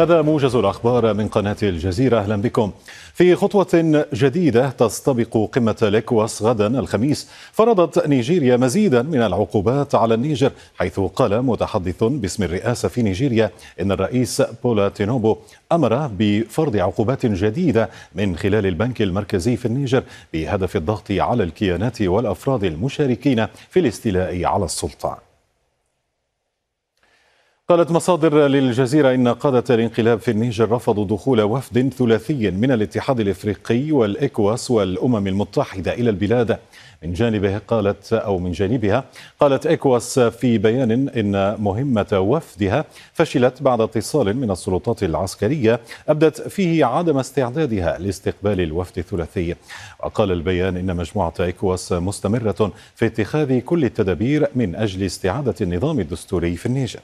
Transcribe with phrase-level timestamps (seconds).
[0.00, 2.18] هذا موجز الأخبار من قناة الجزيرة.
[2.18, 2.72] أهلا بكم.
[3.14, 7.28] في خطوة جديدة تستبق قمة الإكواس غدا الخميس.
[7.52, 13.50] فرضت نيجيريا مزيدا من العقوبات على النيجر حيث قال متحدث باسم الرئاسة في نيجيريا
[13.80, 15.36] إن الرئيس بولا تينوبو
[15.72, 20.02] أمر بفرض عقوبات جديدة من خلال البنك المركزي في النيجر
[20.32, 25.27] بهدف الضغط على الكيانات والأفراد المشاركين في الاستيلاء على السلطة
[27.70, 33.92] قالت مصادر للجزيرة إن قادة الانقلاب في النيجر رفضوا دخول وفد ثلاثي من الاتحاد الإفريقي
[33.92, 36.58] والإكواس والأمم المتحدة إلى البلاد.
[37.02, 39.04] من جانبه قالت أو من جانبها
[39.40, 46.84] قالت إكواس في بيان إن مهمة وفدها فشلت بعد اتصال من السلطات العسكرية أبدت فيه
[46.84, 49.54] عدم استعدادها لاستقبال الوفد الثلاثي.
[50.04, 56.56] وقال البيان إن مجموعة إكواس مستمرة في اتخاذ كل التدابير من أجل استعادة النظام الدستوري
[56.56, 57.00] في النيجر.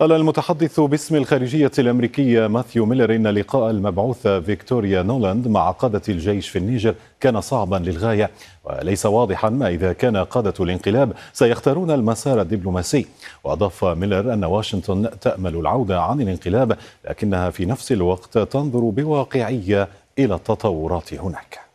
[0.00, 6.48] قال المتحدث باسم الخارجية الأمريكية ماثيو ميلر إن لقاء المبعوثة فيكتوريا نولاند مع قادة الجيش
[6.48, 8.30] في النيجر كان صعبا للغاية
[8.64, 13.06] وليس واضحا ما إذا كان قادة الانقلاب سيختارون المسار الدبلوماسي.
[13.44, 19.88] وأضاف ميلر أن واشنطن تأمل العودة عن الانقلاب لكنها في نفس الوقت تنظر بواقعية
[20.18, 21.65] إلى التطورات هناك.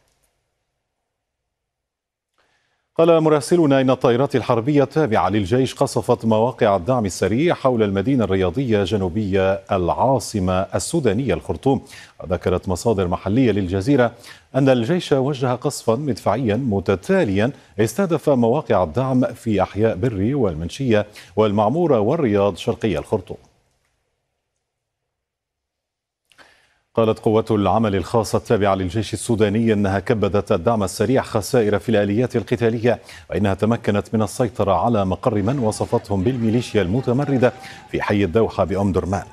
[2.97, 9.53] قال مراسلنا إن الطائرات الحربية التابعة للجيش قصفت مواقع الدعم السريع حول المدينة الرياضية جنوبية
[9.71, 11.81] العاصمة السودانية الخرطوم.
[12.29, 14.11] ذكرت مصادر محلية للجزيرة
[14.55, 22.55] أن الجيش وجه قصفا مدفعيا متتاليا استهدف مواقع الدعم في أحياء بري والمنشية والمعمورة والرياض
[22.57, 23.37] شرقي الخرطوم.
[26.95, 32.99] قالت قوات العمل الخاصة التابعة للجيش السوداني أنها كبدت الدعم السريع خسائر في الآليات القتالية
[33.29, 37.53] وإنها تمكنت من السيطرة على مقر من وصفتهم بالميليشيا المتمردة
[37.91, 39.23] في حي الدوحة بأم درمان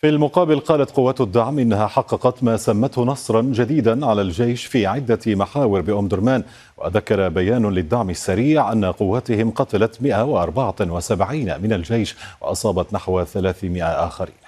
[0.00, 5.18] في المقابل قالت قوات الدعم إنها حققت ما سمته نصرا جديدا على الجيش في عدة
[5.26, 6.42] محاور بأم درمان
[6.78, 14.45] وذكر بيان للدعم السريع أن قواتهم قتلت 174 من الجيش وأصابت نحو 300 آخرين.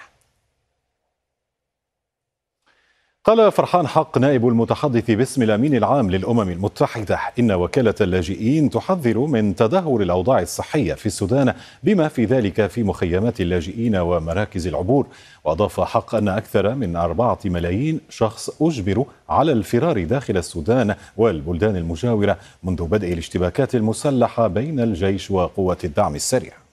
[3.23, 9.55] قال فرحان حق نائب المتحدث باسم الأمين العام للأمم المتحدة إن وكالة اللاجئين تحذر من
[9.55, 11.53] تدهور الأوضاع الصحية في السودان
[11.83, 15.07] بما في ذلك في مخيمات اللاجئين ومراكز العبور.
[15.43, 22.37] وأضاف حق أن أكثر من أربعة ملايين شخص أجبروا على الفرار داخل السودان والبلدان المجاورة
[22.63, 26.68] منذ بدء الاشتباكات المسلحة بين الجيش وقوات الدعم السريع.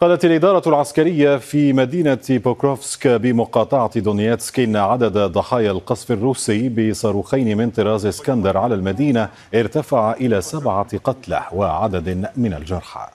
[0.00, 7.70] قالت الإدارة العسكرية في مدينة بوكروفسك بمقاطعة دونيتسك إن عدد ضحايا القصف الروسي بصاروخين من
[7.70, 13.06] طراز اسكندر على المدينة ارتفع إلى سبعة قتلى وعدد من الجرحى.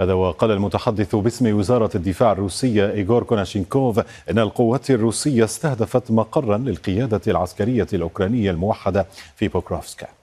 [0.00, 3.98] هذا وقال المتحدث باسم وزارة الدفاع الروسية إيغور كوناشينكوف
[4.30, 9.06] أن القوات الروسية استهدفت مقرا للقيادة العسكرية الأوكرانية الموحدة
[9.36, 10.19] في بوكروفسكا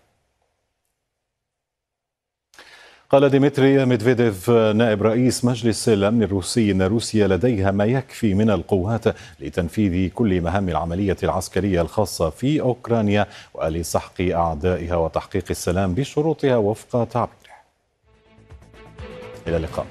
[3.10, 9.04] قال ديمتري ميدفيديف نائب رئيس مجلس الأمن الروسي إن روسيا لديها ما يكفي من القوات
[9.40, 17.58] لتنفيذ كل مهام العملية العسكرية الخاصة في أوكرانيا ولسحق أعدائها وتحقيق السلام بشروطها وفق تعبيره.
[19.48, 19.86] إلى اللقاء.